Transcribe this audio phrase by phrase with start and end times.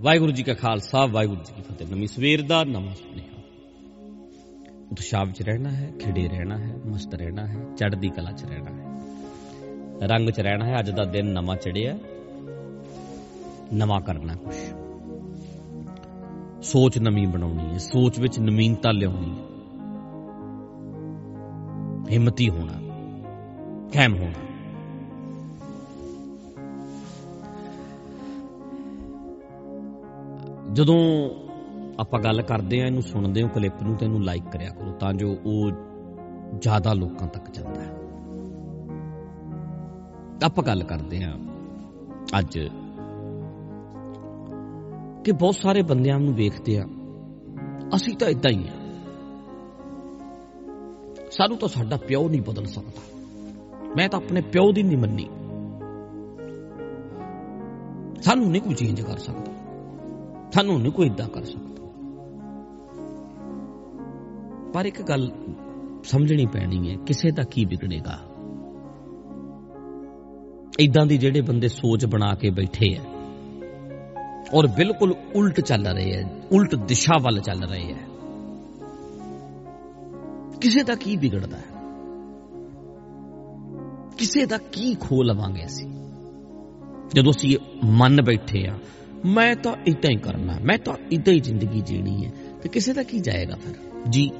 [0.00, 3.42] ਵਾਹਿਗੁਰੂ ਜੀ ਕਾ ਖਾਲਸਾ, ਵਾਹਿਗੁਰੂ ਜੀ ਕੀ ਫਤਿਹ। ਨਵੀਂ ਸਵੇਰ ਦਾ ਨਵਾਂ ਸੁਨੇਹਾ।
[4.92, 9.00] ਉਤਸ਼ਾਹ ਵਿੱਚ ਰਹਿਣਾ ਹੈ, ਖਿੜੇ ਰਹਿਣਾ ਹੈ, ਮਸਤ ਰਹਿਣਾ ਹੈ, ਚੜ੍ਹਦੀ ਕਲਾ 'ਚ ਰਹਿਣਾ ਹੈ।
[10.06, 11.98] ਰੰਗ 'ਚ ਰਹਿਣਾ ਹੈ, ਅੱਜ ਦਾ ਦਿਨ ਨਵਾਂ ਚੜਿਆ
[13.74, 14.54] ਨਵਾਂ ਕਰਨਾ ਕੁਝ
[16.62, 19.44] ਸੋਚ ਨਵੀਂ ਬਣਾਉਣੀ ਹੈ, ਸੋਚ ਵਿੱਚ ਨਵੀਨਤਾ ਲਿਆਉਣੀ ਹੈ।
[22.10, 22.72] ਹਿੰਮਤੀ ਹੋਣਾ
[23.94, 24.47] ਕਾਇਮ ਹੋਣਾ।
[30.78, 31.30] ਜਦੋਂ
[32.00, 35.12] ਆਪਾਂ ਗੱਲ ਕਰਦੇ ਆ ਇਹਨੂੰ ਸੁਣਦੇ ਹੋ ਕਲਿੱਪ ਨੂੰ, ਤੇ ਇਹਨੂੰ ਲਾਈਕ ਕਰਿਆ ਕਰੋ ਤਾਂ
[35.14, 35.70] ਜੋ ਉਹ
[36.58, 37.90] ਜ਼ਿਆਦਾ ਲੋਕਾਂ ਤੱਕ ਜਾਂਦਾ ਹੈ।
[40.44, 41.32] ਆਪਾਂ ਗੱਲ ਕਰਦੇ ਆ
[42.38, 42.58] ਅੱਜ
[45.24, 46.84] ਕਿ ਬਹੁਤ ਸਾਰੇ ਬੰਦਿਆਂ ਨੂੰ ਵੇਖਦੇ ਆ
[47.96, 48.76] ਅਸੀਂ ਤਾਂ ਇਦਾਂ ਹੀ ਆ
[51.30, 53.02] ਸਾਨੂੰ ਤਾਂ ਸਾਡਾ ਪਿਓ ਨਹੀਂ ਬਦਲ ਸਕਦਾ।
[53.96, 55.28] ਮੈਂ ਤਾਂ ਆਪਣੇ ਪਿਓ ਦੀ ਨਹੀਂ ਮੰਨੀ।
[58.22, 59.57] ਸਾਨੂੰ ਨਹੀਂ ਕੋਈ ਚੇਂਜ ਕਰ ਸਕਦਾ।
[60.52, 61.86] ਸਾਨੂੰ ਨਹੀਂ ਕੋਈ ਇਦਾਂ ਕਰ ਸਕਦਾ।
[64.74, 65.32] ਪਰ ਇੱਕ ਗੱਲ
[66.04, 68.18] ਸਮਝਣੀ ਪੈਣੀ ਹੈ, ਕਿਸੇ ਦਾ ਕੀ ਵਿਗੜੇਗਾ?
[70.80, 73.02] ਇਦਾਂ ਦੀ ਜਿਹੜੇ ਬੰਦੇ ਸੋਚ ਬਣਾ ਕੇ ਬੈਠੇ ਆ
[74.54, 77.96] ਔਰ ਬਿਲਕੁਲ ਉਲਟ ਚੱਲ ਰਹੇ ਆ ਉਲਟ ਦਿਸ਼ਾ ਵੱਲ ਚੱਲ ਰਹੇ ਆ
[80.60, 81.64] ਕਿਸੇ ਦਾ ਕੀ ਵਿਗੜਦਾ ਹੈ?
[84.18, 85.88] ਕਿਸੇ ਦਾ ਕੀ ਖੋ ਲਵਾਂਗੇ ਅਸੀਂ?
[87.14, 88.78] ਜਦੋਂ ਅਸੀਂ ਮੰਨ ਬੈਠੇ ਆ
[89.26, 93.02] ਮੈਂ ਤਾਂ ਇਦਾਂ ਹੀ ਕਰਨਾ ਮੈਂ ਤਾਂ ਇਦਾਂ ਹੀ ਜ਼ਿੰਦਗੀ ਜੀਣੀ ਹੈ। ਤੇ ਕਿਸੇ ਦਾ
[93.02, 93.74] ਕੀ ਜਾਏਗਾ ਫਿਰ?
[94.08, 94.30] ਜੀ।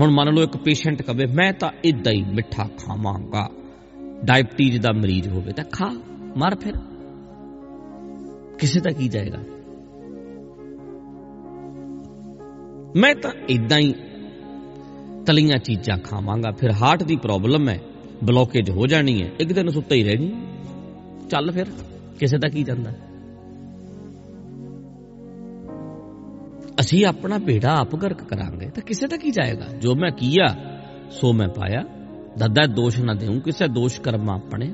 [0.00, 3.50] ਹੁਣ ਮੰਨ ਲਓ ਇੱਕ ਪੇਸ਼ੈਂਟ ਕਵੇ ਮੈਂ ਤਾਂ ਇਦਾਂ ਹੀ ਮਿੱਠਾ ਖਾਵਾਂਗਾ।
[4.24, 6.02] ਡਾਇਬਟੀਜ਼ ਦਾ ਮਰੀਜ਼ ਹੋਵੇ ਤਾਂ ਖਾ
[6.36, 6.72] ਮਰ ਫਿਰ।
[8.58, 9.38] ਕਿਸੇ ਦਾ ਕੀ ਜਾਏਗਾ?
[12.96, 13.94] ਮੈਂ ਤਾਂ ਇਦਾਂ ਹੀ
[15.26, 17.80] ਤਲੀਆਂ ਚੀਜ਼ਾਂ ਖਾਵਾਂਗਾ ਫਿਰ ਹਾਰਟ ਦੀ ਪ੍ਰੋਬਲਮ ਹੈ।
[18.22, 20.32] ਬਲੋਕੇਜ ਹੋ ਜਾਣੀ ਹੈ, ਇੱਕ ਦਿਨ ਸੁੱਤਾ ਹੀ ਰਹਿਣੀ
[21.30, 21.64] ਚੱਲ ਫਿਰ,
[22.18, 22.90] ਕਿਸੇ ਦਾ ਕੀ ਜਾਂਦਾ?
[26.80, 29.66] ਅਸੀਂ ਆਪਣਾ ਭੇੜਾ ਆਪ ਗਰਕ ਕਰਾਂਗੇ, ਤਾਂ ਕਿਸੇ ਦਾ ਕੀ ਜਾਏਗਾ?
[29.78, 30.46] ਜੋ ਮੈਂ ਕੀਆ,
[31.10, 31.84] ਸੋ ਮੈਂ ਪਾਇਆ।
[32.38, 34.66] ਦੱਦਾ ਦੋਸ਼ ਨਾ ਦੇਉ ਕਿਸੇ ਦੋਸ਼ ਕਰਮਾ ਆਪਣੇ।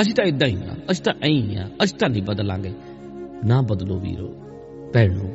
[0.00, 2.72] ਅਸੀਂ ਤਾਂ ਇਦਾਂ ਹੀ ਆ ਅਸੀਂ ਤਾਂ ਐਂ ਹੀ ਆ ਅਸੀਂ ਤਾਂ ਨਹੀਂ ਬਦਲਾਂਗੇ।
[3.44, 4.28] ਨਾ ਬਦਲੋ ਵੀਰੋ,
[4.94, 5.28] ਭੈਣੋ,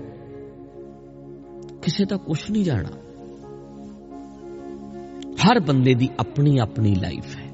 [1.81, 2.89] ਕਿਸੇ ਦਾ ਕੁਝ ਨਹੀਂ ਜਾਣਾ।
[5.47, 7.49] ਹਰ ਬੰਦੇ ਦੀ ਆਪਣੀ ਆਪਣੀ ਲਾਈਫ ਹੈ।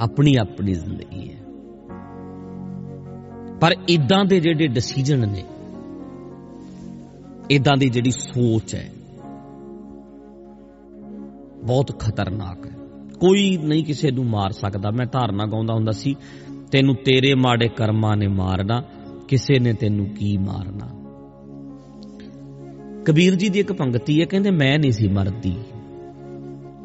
[0.00, 1.44] ਆਪਣੀ ਆਪਣੀ ਜ਼ਿੰਦਗੀ ਹੈ।
[3.60, 5.44] ਪਰ ਇਦਾਂ ਦੇ ਜਿਹੜੇ ਡਿਸੀਜਨ ਨੇ
[7.50, 8.92] ਇਦਾਂ ਦੀ ਜਿਹੜੀ ਸੋਚ ਹੈ,
[11.64, 12.72] ਬਹੁਤ ਖਤਰਨਾਕ ਹੈ।
[13.20, 16.16] ਕੋਈ ਨਹੀਂ ਕਿਸੇ ਨੂੰ ਮਾਰ ਸਕਦਾ। ਮੈਂ ਧਾਰਨਾ ਗਾਉਂਦਾ ਹੁੰਦਾ ਸੀ,
[16.72, 18.82] ਤੈਨੂੰ ਤੇਰੇ ਮਾੜੇ ਕਰਮਾਂ ਨੇ ਮਾਰਨਾ,
[19.28, 20.86] ਕਿਸੇ ਨੇ ਤੈਨੂੰ ਕੀ ਮਾਰਨਾ?
[23.04, 25.56] ਕਬੀਰ ਜੀ ਦੀ ਇੱਕ ਪੰਕਤੀ ਹੈ, ਕਹਿੰਦੇ, ਮੈਂ ਨਹੀਂ ਸੀ ਮਰਦੀ।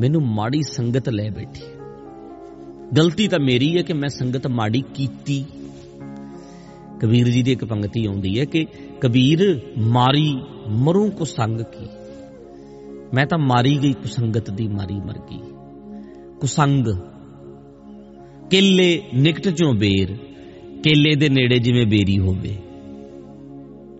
[0.01, 1.61] ਮੈਨੂੰ ਮਾੜੀ ਸੰਗਤ ਲੈ ਬੈਠੀ
[2.97, 5.45] ਗਲਤੀ ਤਾਂ ਮੇਰੀ ਹੈ ਕਿ ਮੈਂ ਸੰਗਤ ਮਾੜੀ ਕੀਤੀ।
[7.01, 8.65] ਕਬੀਰ ਜੀ ਦੀ ਇੱਕ ਪੰਕਤੀ ਆਉਂਦੀ ਹੈ ਕਿ
[9.01, 11.87] ਕਬੀਰ ਮਾਰੀ ਮਰੂ ਕੋ ਸੰਗ ਕੀ।
[13.13, 15.39] ਮੈਂ ਤਾਂ ਮਾਰੀ ਗਈ ਕੁਸੰਗਤ ਦੀ ਮਾਰੀ ਮਰ ਗਈ।
[16.41, 16.87] ਕੁਸੰਗ
[18.51, 20.17] ਕੇਲੇ ਨਿਕਟ ਚੋਂ ਬੇਰ,
[20.83, 22.57] ਕੇਲੇ ਦੇ ਨੇੜੇ ਜਿਵੇਂ ਬੇਰੀ ਹੋਵੇ।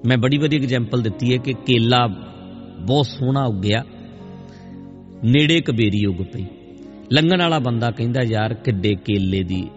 [0.06, 2.08] ਮੈਂ ਬੜੀ ਵਧੀਆ ਐਗਜ਼ਾਮਪਲ ਦਿੱਤੀ ਹੈ ਕਿ ਕੇਲਾ
[2.82, 3.84] ਬਹੁਤ ਸੋਹਣਾ ਉੱਗਿਆ।
[5.26, 6.46] ਨੇੜੇ ਇੱਕ ਬੇਰੀ ਉੱਗ ਪਈ।
[7.14, 9.68] ਲੰਘਣ ਵਾਲਾ ਬੰਦਾ ਕਹਿੰਦਾ, ਯਾਰ, ਕਿੱਡੇ ਕੇਲੇ ਦੀ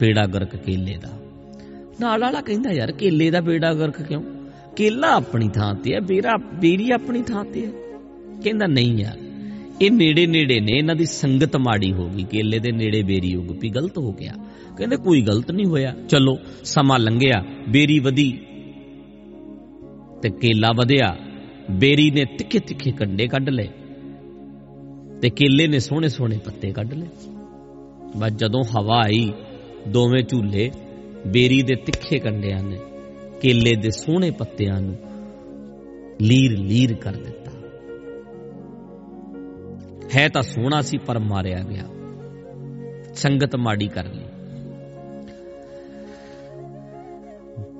[0.00, 1.08] ਬੇੜਾ ਗਰਕ ਕੇਲੇ ਦਾ।
[2.00, 4.22] ਨਾਲ ਵਾਲਾ ਕਹਿੰਦਾ, ਯਾਰ, ਕੇਲੇ ਦਾ ਬੇੜਾ ਗਰਕ ਕਿਉਂ?
[4.76, 7.70] ਕੇਲਾ ਆਪਣੀ ਥਾਂ ਤੇ ਹੈ, ਬੇਰਾ, ਬੇਰੀ ਆਪਣੀ ਥਾਂ ਤੇ ਹੈ।
[8.44, 9.18] ਕਹਿੰਦਾ, ਨਹੀਂ ਯਾਰ,
[9.82, 13.46] ਇਹ ਨੇੜੇ ਨੇੜੇ ਨੇ, ਇਹਨਾਂ ਦੀ ਸੰਗਤ ਮਾੜੀ ਹੋ ਗਈ, ਕੇਲੇ ਦੇ ਨੇੜੇ ਬੇਰੀ ਉੱਗ
[13.46, 14.32] ਪਈ, ਗਲਤ ਹੋ ਗਿਆ।
[14.78, 18.38] ਕਹਿੰਦੇ, ਕੋਈ ਗਲਤ ਨਹੀਂ ਹੋਇਆ, ਚਲੋ, ਸਮਾਂ ਲੰਘਿਆ, ਬੇਰੀ ਵਧੀ
[20.22, 21.16] ਤੇ ਕੇਲਾ ਵਧਿਆ,
[21.70, 23.68] ਬੇਰੀ ਨੇ ਤਿੱਖੇ ਤਿੱਖੇ ਕੰਡੇ ਕੱਢ ਲਏ।
[25.22, 27.06] ਤੇ ਕੇਲੇ ਨੇ ਸੋਹਣੇ ਸੋਹਣੇ ਪੱਤੇ ਕੱਢ ਲਏ।
[28.16, 29.32] ਬਸ ਜਦੋਂ ਹਵਾ ਆਈ,
[29.88, 30.70] ਦੋਵੇਂ ਝੂਲੇ
[31.26, 32.78] ਬੇਰੀ ਦੇ ਤਿੱਖੇ ਕੰਡਿਆਂ ਨੇ,
[33.40, 34.96] ਕੇਲੇ ਦੇ ਸੋਹਣੇ ਪੱਤਿਆਂ ਨੂੰ
[36.20, 37.50] ਲੀਰ ਲੀਰ ਕਰ ਦਿੱਤਾ।
[40.16, 41.84] ਹੈ ਤਾਂ ਸੋਹਣਾ ਸੀ, ਪਰ ਮਾਰਿਆ ਗਿਆ।
[43.14, 44.24] ਸੰਗਤ ਮਾੜੀ ਕਰ ਲਈ।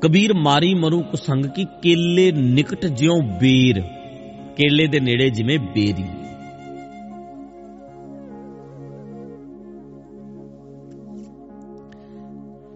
[0.00, 3.80] ਕਬੀਰ ਮਾਰੀ ਮਰੂ ਕੁਸੰਗ ਕੀ, ਕੇਲੇ ਨਿਕਟ ਜਿਉ ਬੇਰ।
[4.56, 6.21] ਕੇਲੇ ਦੇ ਨੇੜੇ ਜਿਵੇਂ ਬੇਰੀ।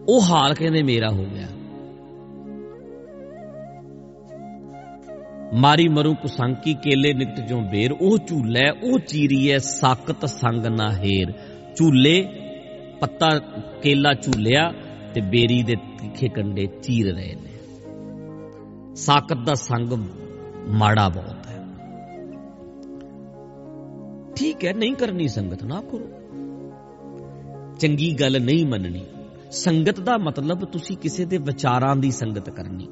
[0.08, 1.49] ਉਹ ਹਾਲ ਕਹਿੰਦੇ ਮੇਰਾ ਹੋ ਗਿਆ।
[5.55, 11.32] ਮਾਰੀ ਮਰੂ ਕੁਸੰਕੀ ਕੇਲੇ ਨਿਕਟ ਜੋ ਬੇਰ, ਉਹ ਝੂਲੇ, ਉਹ ਚੀਰੀਏ, ਸਾਕਤ ਸੰਗ ਨਾ ਹੇਰ।
[11.76, 12.29] ਝੂਲੇ,
[13.00, 13.29] ਪੱਤਾ
[13.82, 14.73] ਕੇਲਾ ਝੂਲਿਆ
[15.14, 17.50] ਤੇ ਬੇਰੀ ਦੇ ਤਿੱਖੇ ਕੰਡੇ ਚੀਰ ਰਹੇ ਨੇ।
[18.94, 19.93] ਸਾਕਤ ਦਾ ਸੰਗ
[20.69, 21.64] ਮਾੜਾ ਬਹੁਤ ਹੈ।
[24.37, 26.11] ਠੀਕ ਹੈ, ਨਹੀਂ ਕਰਨੀ ਸੰਗਤ ਨਾ ਕਰੋ।
[27.81, 29.05] ਚੰਗੀ ਗੱਲ ਨਹੀਂ ਮੰਨਣੀ।
[29.50, 32.88] ਸੰਗਤ ਦਾ ਮਤਲਬ ਤੁਸੀਂ ਕਿਸੇ ਦੇ ਵਿਚਾਰਾਂ ਦੀ ਸੰਗਤ ਕਰਨੀ।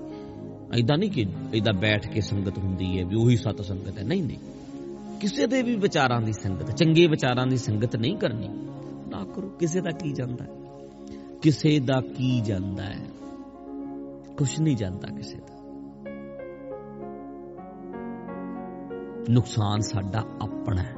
[0.78, 1.22] ਐਦਾਂ ਨਹੀਂ ਕਿ
[1.54, 4.38] ਐਦਾਂ ਬੈਠ ਕੇ ਸੰਗਤ ਹੁੰਦੀ ਹੈ ਵੀ ਉਹੀ ਸਤ ਸੰਗਤ ਹੈ। ਨਹੀਂ ਨਹੀਂ।
[5.20, 8.48] ਕਿਸੇ ਦੇ ਵੀ ਵਿਚਾਰਾਂ ਦੀ ਸੰਗਤ, ਚੰਗੇ ਵਿਚਾਰਾਂ ਦੀ ਸੰਗਤ ਨਹੀਂ ਕਰਨੀ।
[9.08, 10.50] ਨਾ ਕਰੋ, ਕਿਸੇ ਦਾ ਕੀ ਜਾਂਦਾ ਹੈ?
[11.42, 13.06] ਕਿਸੇ ਦਾ ਕੀ ਜਾਂਦਾ ਹੈ?
[14.36, 15.54] ਕੁਛ ਨਹੀਂ ਜਾਂਦਾ ਕਿਸੇ ਦਾ।
[19.30, 20.94] ਨੁਕਸਾਨ ਸਾਡਾ ਆਪਣਾ ਹੈ।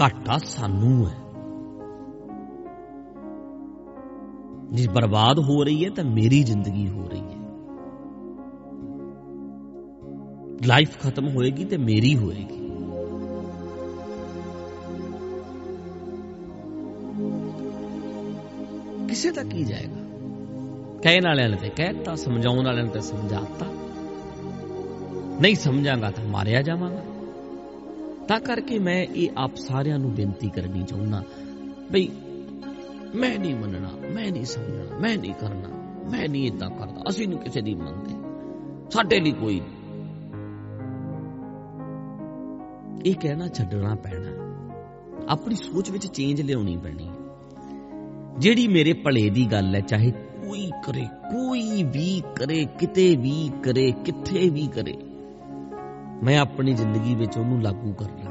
[0.00, 1.25] ਘਾਟਾ ਸਾਨੂੰ ਹੈ।
[4.72, 7.36] ਜੇ ਬਰਬਾਦ ਹੋ ਰਹੀ ਹੈ, ਤਾਂ ਮੇਰੀ ਜ਼ਿੰਦਗੀ ਹੋ ਰਹੀ ਹੈ।
[10.66, 12.62] ਲਾਈਫ ਖਤਮ ਹੋਏਗੀ ਤੇ ਮੇਰੀ ਹੋਏਗੀ।
[19.08, 20.06] ਕਿਸੇ ਦਾ ਕੀ ਜਾਏਗਾ?
[21.02, 23.66] ਕਹਿਣ ਵਾਲਿਆਂ ਨੇ ਤੇ ਕਹਿਤਾ, ਸਮਝਾਉਣ ਵਾਲਿਆਂ ਨੇ ਤੇ ਸਮਝਾਤਾ।
[25.40, 27.02] ਨਹੀਂ ਸਮਝਾਂਗਾ ਤਾਂ ਮਾਰਿਆ ਜਾਵਾਂਗਾ।
[28.28, 31.22] ਤਾਂ ਕਰਕੇ ਮੈਂ ਇਹ ਆਪ ਸਾਰਿਆਂ ਨੂੰ ਬੇਨਤੀ ਕਰਨੀ ਚਾਹੁੰਦਾ,
[31.92, 32.08] ਬਈ
[33.16, 35.68] ਮੈਂ ਨਹੀਂ ਮੰਨਣਾ, ਮੈਂ ਨਹੀਂ ਸਮਝਣਾ, ਮੈਂ ਨਹੀਂ ਕਰਨਾ,
[36.10, 38.14] ਮੈਂ ਨਹੀਂ ਇਦਾਂ ਕਰਦਾ। ਅਸੀਂ ਨੂੰ ਕਿਸੇ ਦੀ ਮੰਨਦੇ
[38.90, 39.76] ਸਾਡੇ ਲਈ ਕੋਈ ਨਹੀਂ।
[43.06, 44.46] ਇਹ ਕਹਿਣਾ ਛੱਡਣਾ ਪੈਣਾ।
[45.28, 47.10] ਆਪਣੀ ਸੋਚ ਵਿੱਚ ਚੇਂਜ ਲਿਆਉਣੀ ਪੈਣੀ
[48.38, 53.92] ਜਿਹੜੀ ਮੇਰੇ ਭਲੇ ਦੀ ਗੱਲ ਹੈ, ਚਾਹੇ ਕੋਈ ਕਰੇ, ਕੋਈ ਵੀ ਕਰੇ, ਕਿਤੇ ਵੀ ਕਰੇ,
[53.92, 54.96] ਕਿੱਥੇ ਵੀ ਕਰੇ,
[56.22, 58.30] ਮੈਂ ਆਪਣੀ ਜ਼ਿੰਦਗੀ ਵਿੱਚ ਉਹਨੂੰ ਲਾਗੂ ਕਰਨਾ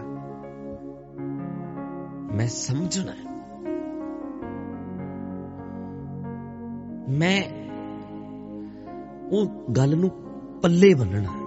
[2.35, 3.13] ਮੈਂ ਸਮਝਣਾ
[7.09, 7.43] ਮੈਂ
[9.31, 10.09] ਉਹ ਗੱਲ ਨੂੰ
[10.61, 11.45] ਪੱਲੇ ਬੰਨਣਾ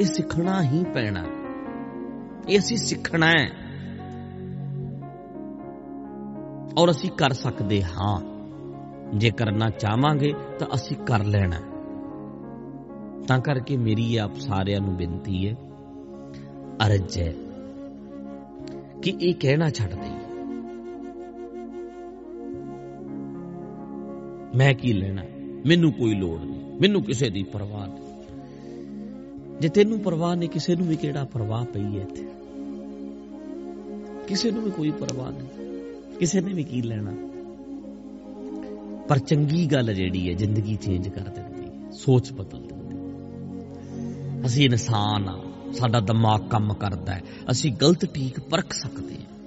[0.00, 1.24] ਇਹ ਸਿੱਖਣਾ ਹੀ ਪੈਣਾ
[2.48, 3.50] ਇਹ ਅਸੀਂ ਸਿੱਖਣਾ ਹੈ।
[6.78, 8.20] ਔਰ ਅਸੀਂ ਕਰ ਸਕਦੇ ਹਾਂ।
[9.14, 11.56] ਜੇ ਕਰਨਾ ਚਾਹਾਂਗੇ ਤਾਂ ਅਸੀਂ ਕਰ ਲੈਣਾ
[13.28, 15.54] ਤਾਂ ਕਰਕੇ ਮੇਰੀ ਆਪ ਸਾਰਿਆਂ ਨੂੰ ਬੇਨਤੀ ਹੈ,
[16.86, 17.32] ਅਰਜ ਹੈ
[19.02, 20.13] ਕਿ ਇਹ ਕਹਿਣਾ ਛੱਡ ਦੇ
[24.54, 25.22] ਮੈਂ ਕੀ ਲੈਣਾ
[25.66, 28.04] ਮੈਨੂੰ ਕੋਈ ਲੋੜ ਨਹੀਂ। ਮੈਨੂੰ ਕਿਸੇ ਦੀ ਪਰਵਾਹ ਨਹੀਂ।
[29.60, 32.28] ਜੇ ਤੈਨੂੰ ਪਰਵਾਹ ਨਹੀਂ, ਕਿਸੇ ਨੂੰ ਵੀ ਕਿਹੜਾ ਪਰਵਾਹ ਪਈ ਹੈ ਇੱਥੇ?
[34.28, 35.48] ਕਿਸੇ ਨੂੰ ਵੀ ਕੋਈ ਪਰਵਾਹ ਨਹੀਂ।
[36.18, 37.14] ਕਿਸੇ ਨੇ ਵੀ ਕੀ ਲੈਣਾ
[39.08, 43.04] ਪਰ ਚੰਗੀ ਗੱਲ ਜਿਹੜੀ ਹੈ, ਜ਼ਿੰਦਗੀ ਚੇਂਜ ਕਰ ਦਿੰਦੀ ਹੈ। ਸੋਚ ਬਦਲ ਦਿੰਦੀ ਹੈ।
[44.46, 49.43] ਅਸੀਂ ਇਨਸਾਨ ਆ ਸਾਡਾ ਦਿਮਾਗ ਕੰਮ ਕਰਦਾ ਹੈ। ਅਸੀਂ ਗਲਤ ਠੀਕ ਪਰਖ ਸਕਦੇ ਹਾਂ।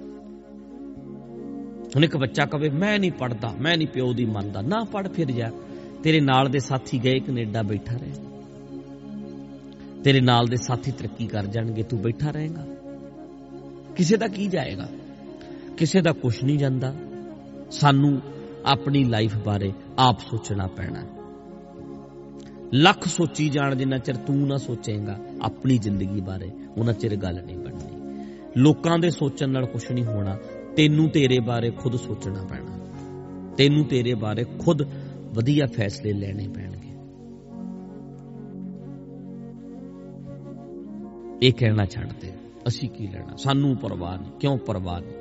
[1.96, 5.30] ਹੁਣ ਇੱਕ ਬੱਚਾ ਕਵੇ, ਮੈਂ ਨਹੀਂ ਪੜਦਾ ਮੈਂ ਨਹੀਂ ਪਿਓ ਦੀ ਮੰਨਦਾ, ਨਾ ਪੜ ਫਿਰ
[5.30, 5.50] ਜਾ।
[6.02, 8.12] ਤੇਰੇ ਨਾਲ ਦੇ ਸਾਥੀ ਗਏ, ਕੈਨੇਡਾ ਬੈਠਾ ਰਹੇ।
[10.04, 12.66] ਤੇਰੇ ਨਾਲ ਦੇ ਸਾਥੀ ਤਰੱਕੀ ਕਰ ਜਾਣਗੇ, ਤੂੰ ਬੈਠਾ ਰਹੇਗਾ।
[13.96, 14.88] ਕਿਸੇ ਦਾ ਕੀ ਜਾਏਗਾ?
[15.76, 16.94] ਕਿਸੇ ਦਾ ਕੁਝ ਨਹੀਂ ਜਾਂਦਾ।
[17.70, 18.20] ਸਾਨੂੰ
[18.66, 21.02] ਆਪਣੀ ਲਾਈਫ ਬਾਰੇ ਆਪ ਸੋਚਣਾ ਪੈਣਾ।
[22.74, 27.58] ਲੱਖ ਸੋਚੀ ਜਾਣ ਜਿੰਨਾ ਚਿਰ ਤੂੰ ਨਾ ਸੋਚੇਂਗਾ, ਆਪਣੀ ਜ਼ਿੰਦਗੀ ਬਾਰੇ ਉਹਨਾਂ ਚਿਰ ਗੱਲ ਨਹੀਂ
[27.58, 27.98] ਬਣਨੀ
[28.56, 30.38] ਲੋਕਾਂ ਦੇ ਸੋਚਣ ਨਾਲ ਕੁਝ ਨਹੀਂ ਹੋਣਾ
[30.78, 32.78] ਤੈਨੂੰ ਤੇਰੇ ਬਾਰੇ ਖੁਦ ਸੋਚਣਾ ਪੈਣਾ।
[33.56, 34.82] ਤੈਨੂੰ ਤੇਰੇ ਬਾਰੇ ਖੁਦ
[35.34, 36.88] ਵਧੀਆ ਫੈਸਲੇ ਲੈਣੇ ਪੈਣਗੇ।
[41.42, 42.32] ਇਹ ਕਹਿਣਾ ਛੱਡ ਦੇ,
[42.68, 43.36] ਅਸੀਂ ਕੀ ਲੈਣਾ?
[43.36, 45.12] ਸਾਨੂੰ ਪਰਵਾਹ ਨਹੀਂ। ਕਿਉਂ ਪਰਵਾਹ ਨਹੀਂ?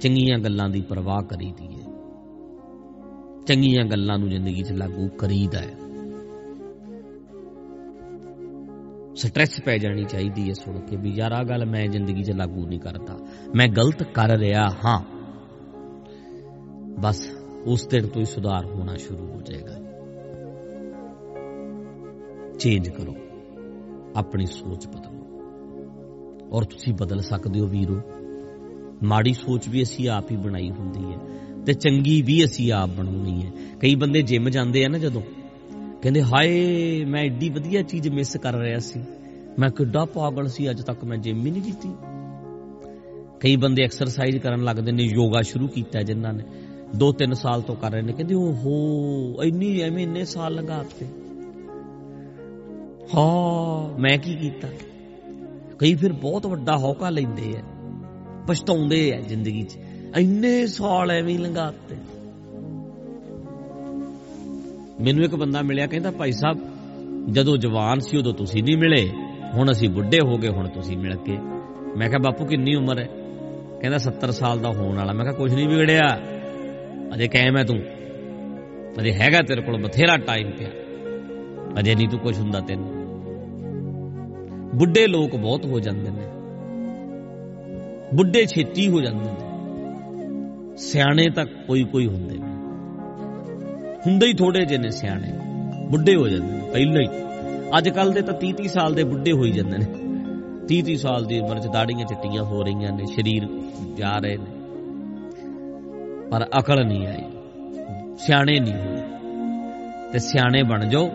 [0.00, 1.86] ਚੰਗੀਆਂ ਗੱਲਾਂ ਦੀ ਪਰਵਾਹ ਕਰੀਦੀ ਹੈ।
[3.46, 5.87] ਚੰਗੀਆਂ ਗੱਲਾਂ ਨੂੰ ਜ਼ਿੰਦਗੀ 'ਚ ਲਾਗੂ ਕਰੀਦਾ ਹੈ।
[9.18, 12.66] ਸਟ੍ਰੈਸ ਪੈ ਜਾਣੀ ਚਾਹੀਦੀ ਹੈ ਸੁਣ ਕੇ ਵੀ ਯਾਰ ਆ ਗੱਲ ਮੈਂ ਜ਼ਿੰਦਗੀ 'ਚ ਲਾਗੂ
[12.66, 13.18] ਨਹੀਂ ਕਰਦਾ।
[13.54, 15.00] ਮੈਂ ਗਲਤ ਕਰ ਰਿਹਾ ਹਾਂ।
[17.00, 17.30] ਬਸ
[17.66, 19.74] ਉਸ ਦਿਨ ਤੋਂ ਹੀ ਸੁਧਾਰ ਹੋਣਾ ਸ਼ੁਰੂ ਹੋ ਜਾਏਗਾ।
[22.58, 23.14] ਚੇਂਜ ਕਰੋ।
[24.16, 25.40] ਆਪਣੀ ਸੋਚ ਬਦਲੋ।
[26.52, 28.00] ਔਰ ਤੁਸੀਂ ਬਦਲ ਸਕਦੇ ਹੋ ਵੀਰੋ।
[29.02, 31.18] ਮਾੜੀ ਸੋਚ ਵੀ ਅਸੀਂ ਆਪ ਹੀ ਬਣਾਈ ਹੁੰਦੀ ਹੈ
[31.66, 33.50] ਤੇ ਚੰਗੀ ਵੀ ਅਸੀਂ ਆਪ ਬਣਾਉਣੀ ਹੈ।
[33.80, 35.22] ਕਈ ਬੰਦੇ ਜਿਮ ਜਾਂਦੇ ਆ ਨਾ ਜਦੋਂ
[36.02, 39.00] ਕਹਿੰਦੇ, ਹਾਏ, ਮੈਂ ਏਡੀ ਵਧੀਆ ਚੀਜ਼ ਮਿਸ ਕਰ ਰਿਹਾ ਸੀ।
[39.58, 41.88] ਮੈਂ ਕਿੱਡਾ ਪਾਗਲ ਸੀ, ਅੱਜ ਤੱਕ ਮੈਂ ਜਿਮ ਹੀ ਨਹੀਂ ਕੀਤੀ।
[43.40, 46.44] ਕਈ ਬੰਦੇ ਐਕਸਰਸਾਈਜ਼ ਕਰਨ ਲੱਗਦੇ ਨੇ, ਯੋਗਾ ਸ਼ੁਰੂ ਕੀਤਾ ਜਿਨ੍ਹਾਂ ਨੇ
[46.96, 51.06] 2-3 ਸਾਲ ਤੋਂ ਕਰ ਰਹੇ ਨੇ। ਕਹਿੰਦੇ, ਓਹੋ, ਇੰਨੀ ਐਵੇਂ ਇੰਨੇ ਸਾਲ ਲਗਾਤੇ
[53.14, 54.68] ਹਾਂ, ਮੈਂ ਕੀ ਕੀਤਾ?
[55.78, 57.62] ਕਈ ਫਿਰ ਬਹੁਤ ਵੱਡਾ ਹੌਕਾ ਲੈਂਦੇ ਆ,
[58.46, 59.76] ਪਛਤਾਉਂਦੇ ਆ ਜ਼ਿੰਦਗੀ 'ਚ।
[60.18, 61.96] ਇੰਨੇ ਸਾਲ ਐਵੇਂ ਲੰਘਾਤੇ।
[65.00, 66.58] ਮੈਨੂੰ ਇੱਕ ਬੰਦਾ ਮਿਲਿਆ, ਕਹਿੰਦਾ, ਭਾਈ ਸਾਹਿਬ,
[67.30, 69.10] ਜਦੋਂ ਜਵਾਨ ਸੀ, ਉਦੋਂ ਤੁਸੀਂ ਨਹੀਂ ਮਿਲੇ।
[69.54, 71.38] ਹੁਣ ਅਸੀਂ ਬੁੱਢੇ ਹੋ ਗਏ, ਹੁਣ ਤੁਸੀਂ ਮਿਲ ਕੇ।
[71.96, 73.08] ਮੈਂ ਕਿਹਾ, ਬਾਪੂ, ਕਿੰਨੀ ਉਮਰ ਹੈ?
[73.80, 76.20] ਕਹਿੰਦਾ 70 ਸਾਲ ਦਾ ਹੋਣ ਵਾਲਾ। ਮੈਂ ਕਿਹਾ ਕੁਝ ਨਹੀਂ ਵਿਗੜਿਆ।
[77.14, 77.80] ਅਜੇ ਕਾਇਮ ਹੈ ਤੂੰ।
[79.00, 80.68] ਅਜੇ ਹੈਗਾ ਤੇਰੇ ਕੋਲ ਬਥੇਰਾ ਟਾਈਮ ਪਿਆ।
[81.78, 82.98] ਅਜੇ ਨਹੀਂ ਤੂੰ ਕੁਝ ਹੁੰਦਾ ਤੈਨੂੰ।
[84.74, 86.26] ਬੁੱਢੇ ਲੋਕ ਬਹੁਤ ਹੋ ਜਾਂਦੇ ਨੇ।
[88.14, 89.48] ਬੁੱਢੇ ਛੇਤੀ ਹੋ ਜਾਂਦੇ ਨੇ।
[90.76, 92.47] ਸਿਆਣੇ ਤਾਂ ਕੋਈ ਕੋਈ ਹੁੰਦੇ ਨੇ।
[94.08, 95.32] ਹੁੰਦੇ ਹੀ ਥੋੜੇ ਜਿਹੇ ਨੇ ਸਿਆਣੇ।
[95.90, 97.08] ਬੁੱਢੇ ਹੋ ਜਾਂਦੇ ਨੇ, ਪਹਿਲਾਂ ਹੀ।
[97.78, 99.86] ਅੱਜ ਕੱਲ ਦੇ ਤਾਂ 30 30 ਸਾਲ ਦੇ ਬੁੱਢੇ ਹੋਈ ਜਾਂਦੇ ਨੇ।
[100.66, 103.48] 30 30 ਸਾਲ ਦੀ ਉਮਰ 'ਚ ਦਾੜੀਆਂ ਚਿੱਟੀਆਂ ਹੋ ਰਹੀਆਂ ਨੇ, ਸਰੀਰ
[103.96, 104.46] ਜਾ ਰਹੇ ਨੇ।
[106.30, 107.24] ਪਰ ਅਕਲ ਨਹੀਂ ਆਈ।
[108.18, 109.02] ਸਿਆਣੇ ਨਹੀਂ ਹੋਏ।
[110.12, 111.10] ਤੇ ਸਿਆਣੇ ਬਣ ਜਾਓ।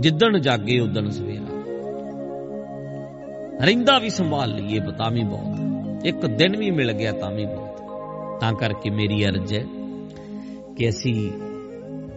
[0.00, 1.62] ਜਿੱਦਣ ਜਾਗੇ ਉਦਣ ਸਵੇਰਾ।
[3.64, 5.56] ਰਹਿੰਦਾ ਵੀ ਸੰਭਾਲ ਲਈਏ ਬਤਾ ਵੀ ਬਹੁਤ।
[6.04, 7.80] ਇੱਕ ਦਿਨ ਵੀ ਮਿਲ ਗਿਆ, ਤਾਂ ਵੀ ਬਹੁਤ।
[8.40, 9.64] ਤਾਂ ਕਰਕੇ ਮੇਰੀ ਅਰਜ਼ ਹੈ
[10.78, 11.30] ਕਿ ਅਸੀਂ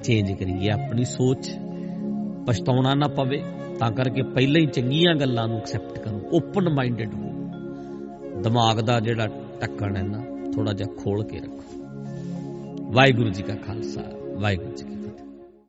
[0.03, 1.51] ਚੇਂਜ ਕਰੀਏ, ਆਪਣੀ ਸੋਚ
[2.47, 3.43] ਪਛਤਾਉਣਾ ਨਾ ਪਵੇ,
[3.79, 7.31] ਤਾਂ ਕਰਕੇ ਪਹਿਲਾਂ ਹੀ ਚੰਗੀਆਂ ਗੱਲਾਂ ਨੂੰ ਐਕਸੈਪਟ ਕਰੋ ਓਪਨ ਮਾਈਂਡਡ ਹੋ।
[8.41, 9.27] ਦਿਮਾਗ ਦਾ ਜਿਹੜਾ
[9.61, 11.85] ਟੱਕਣ ਹੈ ਨਾ ਥੋੜਾ ਜਿਹਾ ਖੋਲ ਕੇ ਰੱਖੋ।
[12.91, 14.03] ਵਾਹਿਗੁਰੂ ਜੀ ਕਾ ਖਾਲਸਾ,
[14.39, 15.00] ਵਾਹਿਗੁਰੂ ਜੀ ਕੀ